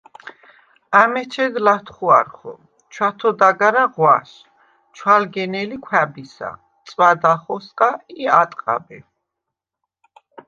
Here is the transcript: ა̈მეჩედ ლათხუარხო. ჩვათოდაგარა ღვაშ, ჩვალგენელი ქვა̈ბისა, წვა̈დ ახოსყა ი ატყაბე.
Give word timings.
ა̈მეჩედ 1.01 1.53
ლათხუარხო. 1.65 2.51
ჩვათოდაგარა 2.93 3.85
ღვაშ, 3.93 4.29
ჩვალგენელი 4.95 5.77
ქვა̈ბისა, 5.85 6.49
წვა̈დ 6.87 7.21
ახოსყა 7.33 7.89
ი 8.21 8.23
ატყაბე. 8.41 8.99